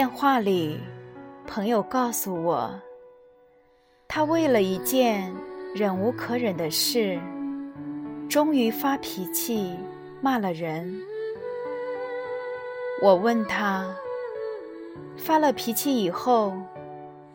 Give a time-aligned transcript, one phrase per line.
[0.00, 0.80] 电话里，
[1.46, 2.72] 朋友告诉我，
[4.08, 5.30] 他为了一件
[5.74, 7.20] 忍无可忍的事，
[8.26, 9.76] 终于发脾气
[10.22, 10.90] 骂了人。
[13.02, 13.94] 我问他，
[15.18, 16.54] 发了脾气以后，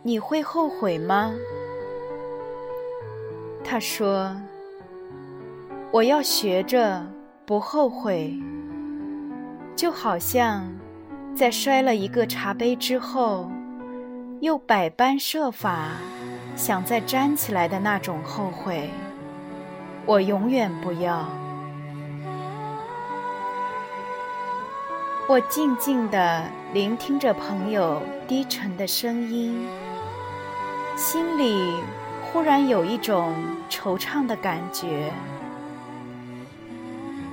[0.01, 1.35] 你会后悔吗？
[3.63, 4.35] 他说，
[5.91, 7.05] 我要学着
[7.45, 8.35] 不后悔，
[9.75, 10.67] 就好像。
[11.35, 13.51] 在摔了一个茶杯之后，
[14.39, 15.89] 又百般设法
[16.55, 18.89] 想再站起来的那种后悔，
[20.05, 21.27] 我永远不要。
[25.27, 29.67] 我静静地聆听着朋友低沉的声音，
[30.95, 31.73] 心里
[32.23, 33.35] 忽然有一种
[33.69, 35.11] 惆怅的感觉。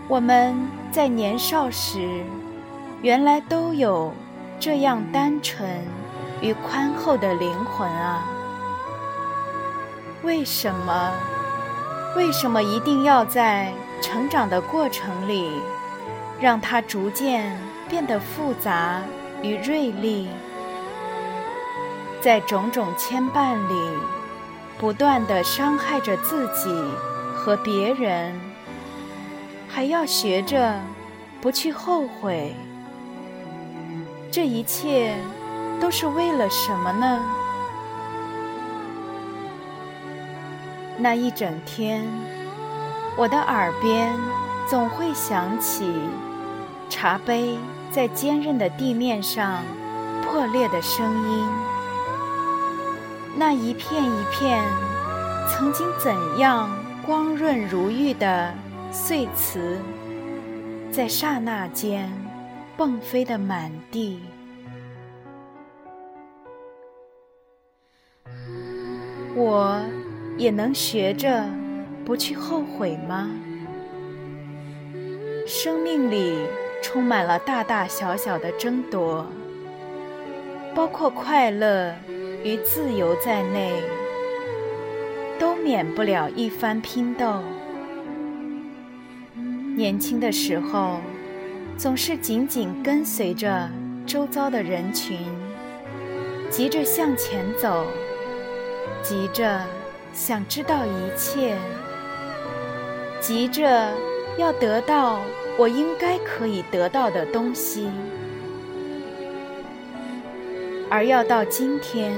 [0.09, 0.57] 我们
[0.91, 2.25] 在年少时。
[3.03, 4.15] 原来都有
[4.61, 5.69] 这样单纯
[6.41, 8.23] 与宽厚的灵魂啊！
[10.23, 11.13] 为什么？
[12.15, 15.51] 为什么一定要在成长的过程里，
[16.41, 19.03] 让它逐渐变得复杂
[19.43, 20.29] 与锐利？
[22.21, 23.75] 在种种牵绊里，
[24.79, 26.73] 不断的伤害着自己
[27.35, 28.33] 和别人，
[29.69, 30.79] 还要学着
[31.41, 32.55] 不去后悔。
[34.33, 35.15] 这一切
[35.79, 37.21] 都是为了什么呢？
[40.97, 42.03] 那一整天，
[43.15, 44.11] 我的耳边
[44.67, 45.93] 总会响起
[46.89, 47.59] 茶杯
[47.91, 49.63] 在坚韧的地面上
[50.25, 51.47] 破裂的声音。
[53.37, 54.65] 那一片一片
[55.51, 56.71] 曾经怎样
[57.05, 58.55] 光润如玉的
[58.91, 59.79] 碎瓷，
[60.91, 62.11] 在刹那间。
[62.77, 64.19] 迸飞的满地，
[69.37, 69.81] 我
[70.37, 71.45] 也能学着
[72.05, 73.31] 不去后悔吗？
[75.47, 76.39] 生命里
[76.83, 79.27] 充满了大大小小的争夺，
[80.75, 81.95] 包括快乐
[82.43, 83.83] 与自由在内，
[85.39, 87.43] 都免不了一番拼斗。
[89.77, 90.99] 年轻的时候。
[91.83, 93.69] 总是紧紧跟随着
[94.07, 95.19] 周遭的人群，
[96.49, 97.85] 急着向前走，
[99.03, 99.61] 急着
[100.15, 101.57] 想知道一切，
[103.21, 103.93] 急着
[104.39, 105.19] 要得到
[105.59, 107.91] 我应该可以得到的东西。
[110.89, 112.15] 而要到今天，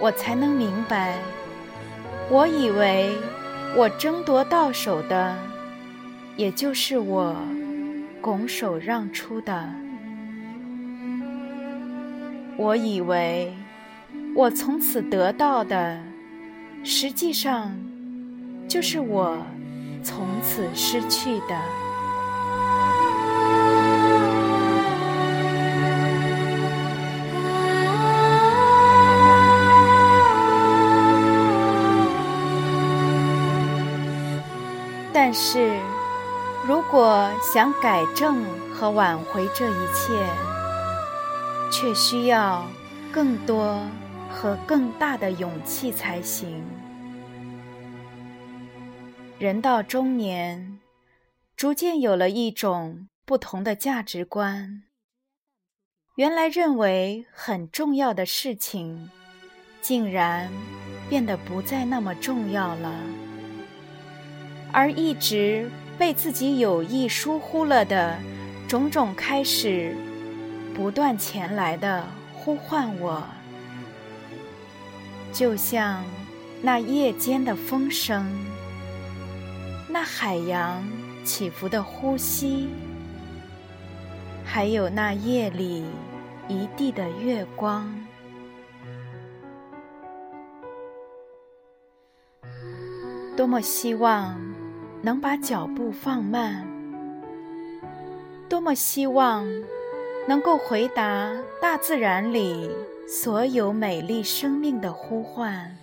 [0.00, 1.18] 我才能明白，
[2.28, 3.12] 我以为
[3.76, 5.36] 我争夺到手的，
[6.36, 7.36] 也就是我。
[8.22, 9.68] 拱手让出的，
[12.56, 13.52] 我以为
[14.32, 16.00] 我从此得到的，
[16.84, 17.76] 实际上
[18.68, 19.36] 就是我
[20.04, 21.58] 从此失去的。
[35.12, 35.76] 但是。
[36.64, 40.12] 如果想改正和挽回这一切，
[41.72, 42.64] 却需要
[43.12, 43.80] 更多
[44.30, 46.62] 和更大的勇气才行。
[49.40, 50.78] 人到中年，
[51.56, 54.84] 逐渐有了一种不同的价值观。
[56.14, 59.10] 原来认为很重要的事情，
[59.80, 60.48] 竟然
[61.08, 62.94] 变得不再那么重要了，
[64.72, 65.68] 而一直。
[66.02, 68.18] 被自己有意疏忽了的
[68.66, 69.96] 种种，开始
[70.74, 72.04] 不断前来的
[72.34, 73.22] 呼唤我，
[75.32, 76.04] 就像
[76.60, 78.26] 那夜间的风声，
[79.88, 80.84] 那海洋
[81.24, 82.68] 起伏的呼吸，
[84.44, 85.84] 还有那夜里
[86.48, 87.88] 一地的月光。
[93.36, 94.36] 多么希望
[95.04, 96.64] 能把脚步放慢，
[98.48, 99.44] 多么希望
[100.28, 101.28] 能够回答
[101.60, 102.70] 大自然里
[103.08, 105.76] 所有美丽生命的呼唤。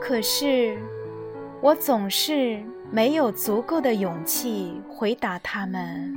[0.00, 0.76] 可是，
[1.60, 6.12] 我总是没有足够的勇气回答他们。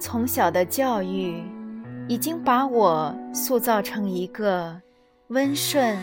[0.00, 1.42] 从小的教育
[2.08, 4.80] 已经把我塑造成一个
[5.26, 5.98] 温顺。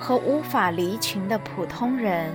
[0.00, 2.32] 和无法离群的普通人，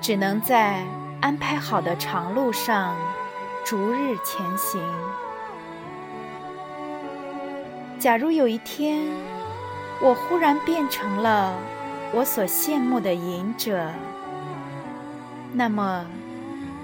[0.00, 0.84] 只能在
[1.20, 2.94] 安排好的长路上
[3.64, 4.80] 逐日前行。
[7.98, 9.08] 假如有一天，
[10.00, 11.54] 我忽然变成了
[12.12, 13.90] 我所羡慕的隐者，
[15.52, 16.06] 那么，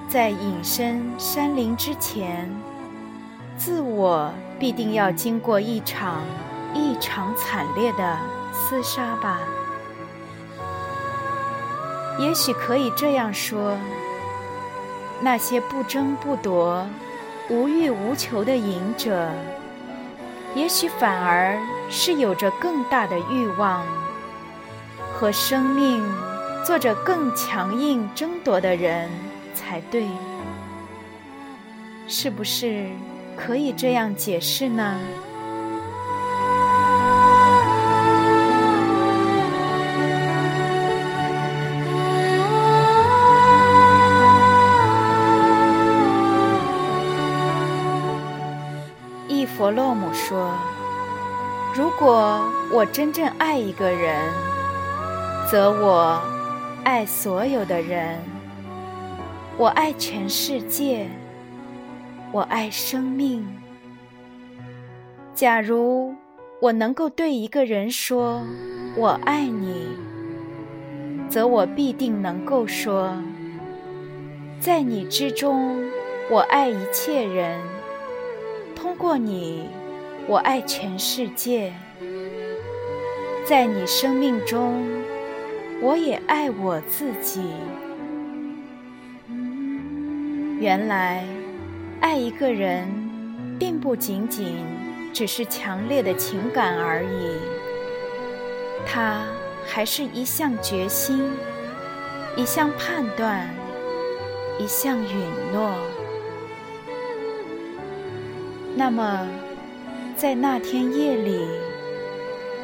[0.08, 2.50] 在隐身山林之前，
[3.56, 6.22] 自我必定要经过一场
[6.74, 8.18] 异常惨烈的。
[8.54, 9.40] 厮杀吧，
[12.18, 13.76] 也许可以这样说：
[15.20, 16.86] 那些不争不夺、
[17.50, 19.30] 无欲无求的隐者，
[20.54, 21.58] 也许反而
[21.90, 23.84] 是有着更大的欲望，
[25.12, 26.04] 和生命
[26.64, 29.10] 做着更强硬争夺的人
[29.54, 30.06] 才对。
[32.06, 32.86] 是不是
[33.36, 34.98] 可以这样解释呢？
[50.06, 50.52] 我说
[51.74, 52.40] ：“如果
[52.70, 54.30] 我真正爱一个人，
[55.50, 56.20] 则我
[56.84, 58.18] 爱所有的人，
[59.56, 61.08] 我爱全世界，
[62.32, 63.46] 我爱生命。
[65.34, 66.14] 假如
[66.60, 68.42] 我能够对一个人说
[68.96, 69.88] ‘我爱你’，
[71.30, 73.16] 则我必定能够说，
[74.60, 75.82] 在你之中，
[76.30, 77.58] 我爱一切人。”
[78.76, 79.66] 通过你，
[80.26, 81.72] 我爱全世界。
[83.46, 84.82] 在你生命中，
[85.82, 87.42] 我也爱我自己。
[90.58, 91.24] 原来，
[92.00, 92.88] 爱一个人，
[93.58, 94.56] 并不仅仅
[95.12, 97.36] 只是强烈的情感而已，
[98.86, 99.26] 它
[99.66, 101.30] 还是一项决心，
[102.34, 103.46] 一项判断，
[104.58, 105.10] 一项允
[105.52, 105.70] 诺。
[108.74, 109.28] 那么，
[110.16, 111.44] 在那天夜里，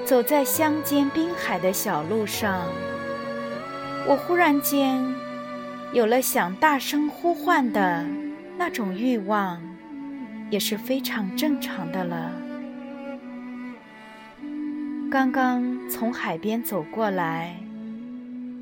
[0.04, 2.62] 走在乡间滨海的小路上，
[4.06, 5.04] 我忽然间
[5.92, 8.06] 有了想大声呼唤的
[8.56, 9.60] 那种欲望，
[10.48, 12.30] 也是非常正常的了。
[15.10, 17.56] 刚刚从海边走过来，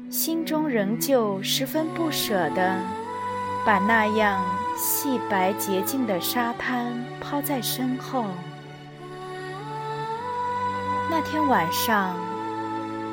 [0.09, 2.79] 心中仍旧十分不舍的，
[3.67, 4.43] 把那样。
[4.81, 8.27] 细白洁净的沙滩抛在身后。
[11.11, 12.15] 那天晚上，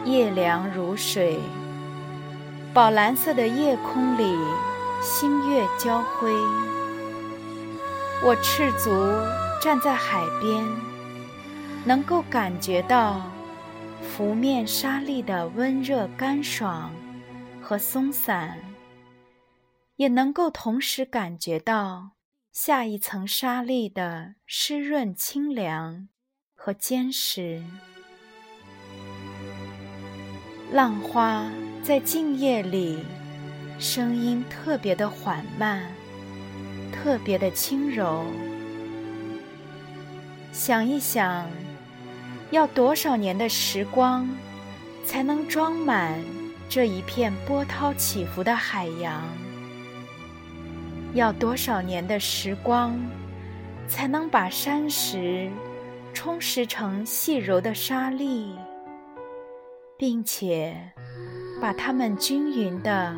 [0.04, 1.40] 夜凉如水，
[2.74, 4.38] 宝蓝色的夜空里，
[5.02, 6.30] 星月交辉。
[8.22, 8.90] 我赤足
[9.62, 10.62] 站在海边，
[11.86, 13.22] 能够感觉到
[14.02, 16.92] 拂面沙粒的温热干爽
[17.62, 18.60] 和松散。
[19.96, 22.12] 也能够同时感觉到
[22.52, 26.10] 下一层沙粒的湿润、清凉
[26.66, 27.62] 和坚实。
[30.72, 31.46] 浪花
[31.84, 33.06] 在静夜里，
[33.78, 35.84] 声音特别的缓慢，
[36.92, 38.26] 特别的轻柔。
[40.52, 41.48] 想一想，
[42.50, 44.28] 要多少年的时光，
[45.06, 46.20] 才能装满
[46.68, 49.22] 这一片波涛起伏的海洋？
[51.14, 53.00] 要多少年的时光，
[53.88, 55.52] 才能把山石
[56.26, 58.56] 充实成细柔的沙粒，
[59.96, 60.76] 并且
[61.62, 63.16] 把它们均匀地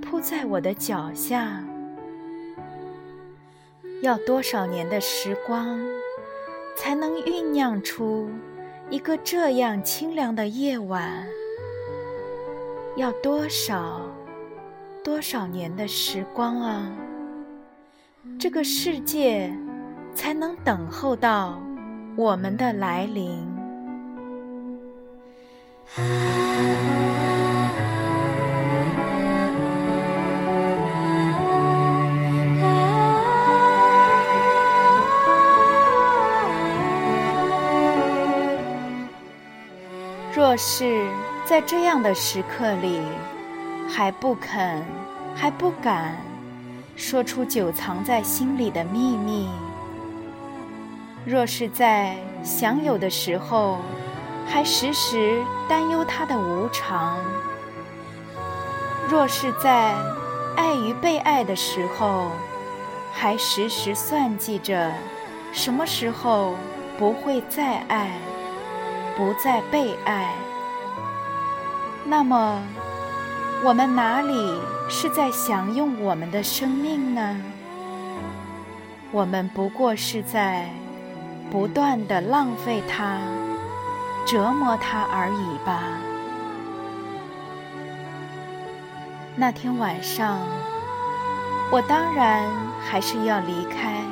[0.00, 1.60] 铺在我的脚下？
[4.00, 5.76] 要多少年的时光，
[6.76, 8.30] 才能酝酿出
[8.90, 11.26] 一个这样清凉的夜晚？
[12.94, 14.00] 要多少
[15.02, 16.92] 多少年的时光啊！
[18.38, 19.52] 这个世界
[20.14, 21.60] 才能等候到
[22.16, 23.46] 我们的来临。
[40.32, 41.06] 若是
[41.44, 43.00] 在这样的时刻里
[43.88, 44.82] 还不肯
[45.34, 46.16] 还不敢
[46.94, 49.48] 说出久藏在心里的秘密
[51.26, 53.78] 若是在享有的时候，
[54.46, 57.16] 还时时担忧它的无常；
[59.08, 59.92] 若是在
[60.56, 62.30] 爱与被爱的时候，
[63.12, 64.92] 还时时算计着
[65.52, 66.54] 什么时候
[66.96, 68.08] 不会再爱，
[69.16, 70.32] 不再被爱，
[72.04, 72.62] 那么。
[73.64, 77.40] 我们哪里是在享用我们的生命呢？
[79.10, 80.68] 我们不过是在
[81.50, 83.18] 不断的浪费它、
[84.26, 85.82] 折磨它而已吧。
[89.34, 90.38] 那天晚上，
[91.70, 92.44] 我当然
[92.80, 94.02] 还是要离开，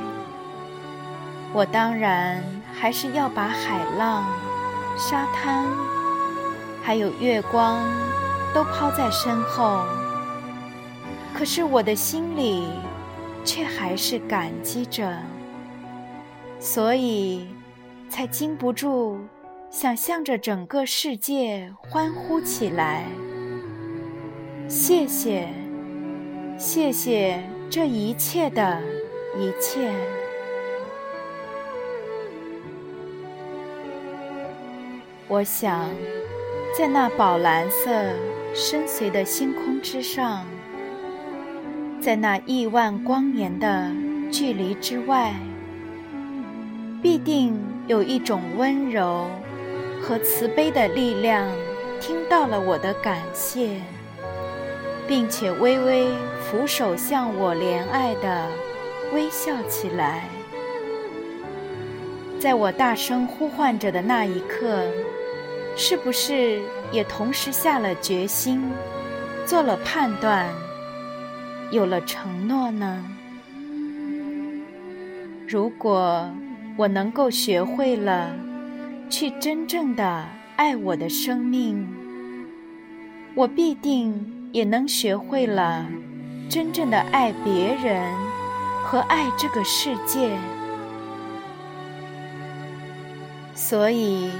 [1.52, 4.24] 我当然还是要把海浪、
[4.96, 5.66] 沙滩，
[6.82, 7.78] 还有月光。
[8.54, 9.84] 都抛在身后，
[11.36, 12.68] 可是我的心里
[13.44, 15.12] 却还是感激着，
[16.64, 17.46] 所以
[18.08, 19.18] 才禁不住
[19.68, 23.04] 想向着整个世界欢呼起来。
[24.66, 25.46] 谢谢，
[26.56, 28.80] 谢谢这一切的
[29.38, 29.92] 一切。
[35.28, 35.90] 我想，
[36.78, 37.90] 在那宝蓝色。
[38.56, 40.46] 深邃的星空之上，
[42.00, 43.90] 在那亿万光年的
[44.30, 45.34] 距离之外，
[47.04, 47.54] 必定
[47.86, 49.28] 有一种温柔
[50.00, 51.46] 和慈悲的力量，
[52.00, 53.78] 听到了我的感谢，
[55.06, 56.08] 并且微微
[56.40, 58.48] 俯首向我怜爱的
[59.12, 60.24] 微笑起来。
[62.40, 64.82] 在我大声呼唤着的那一刻。
[65.76, 68.62] 是不是也同时下了决心，
[69.44, 70.48] 做了判断，
[71.72, 73.04] 有了承诺呢？
[75.48, 76.30] 如果
[76.76, 78.30] 我能够学会了
[79.08, 80.24] 去真正的
[80.56, 81.86] 爱我的生命，
[83.34, 85.86] 我必定也能学会了
[86.48, 88.12] 真正的爱别人
[88.84, 90.36] 和爱这个世界。
[93.54, 94.30] 所以。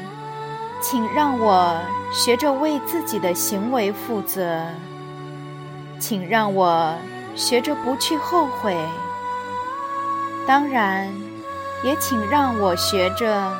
[0.86, 1.80] 请让我
[2.12, 4.66] 学着为自己的行为负责，
[5.98, 6.94] 请让我
[7.34, 8.76] 学着不去后悔。
[10.46, 11.08] 当然，
[11.84, 13.54] 也请让我学着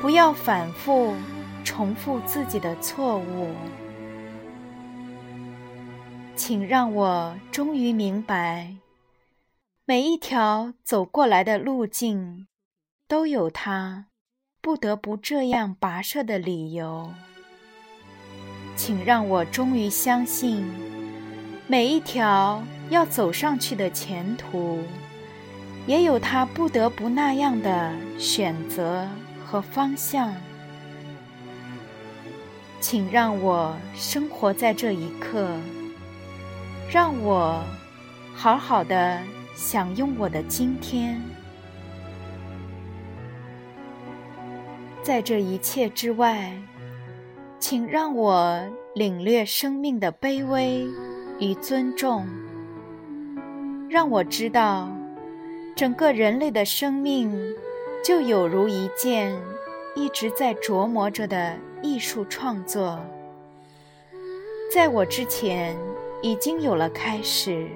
[0.00, 1.14] 不要反复
[1.62, 3.54] 重复自己的错误。
[6.34, 8.74] 请让我终于明白，
[9.84, 12.48] 每一条走过来的路径
[13.06, 14.06] 都有它。
[14.62, 17.14] 不得不这样跋涉的理由，
[18.76, 20.70] 请让我终于相信，
[21.66, 24.80] 每一条要走上去的前途，
[25.90, 29.08] 也有他不得不那样的选择
[29.44, 30.32] 和方向。
[32.78, 35.50] 请让我生活在这一刻，
[36.88, 37.60] 让我
[38.32, 39.18] 好好的
[39.56, 41.20] 享用我的今天。
[45.02, 46.52] 在这一切之外，
[47.58, 48.62] 请让我
[48.94, 50.86] 领略生命的卑微
[51.40, 52.28] 与尊重，
[53.88, 54.88] 让我知道，
[55.74, 57.32] 整个人类的生命
[58.04, 59.34] 就有如一件
[59.94, 62.98] 一直在琢磨着的艺术创作，
[64.72, 65.76] 在我之前
[66.22, 67.66] 已经有了开始，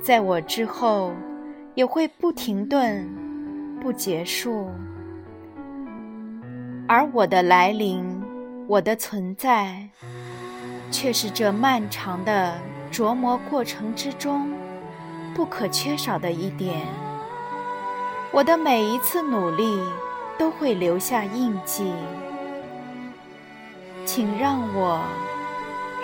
[0.00, 1.12] 在我之后
[1.74, 3.08] 也会不停顿、
[3.80, 4.68] 不结束。
[6.86, 8.04] 而我的来临，
[8.66, 9.88] 我的存在，
[10.90, 12.56] 却是这漫长的
[12.92, 14.50] 琢磨过程之中
[15.34, 16.86] 不可缺少的一点。
[18.32, 19.80] 我的每一次努力
[20.38, 21.92] 都会留下印记，
[24.04, 25.00] 请让我，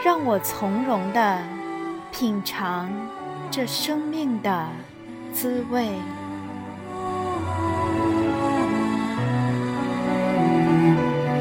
[0.05, 1.41] 让我从容的
[2.11, 2.91] 品尝
[3.51, 4.69] 这生命的
[5.33, 5.89] 滋味。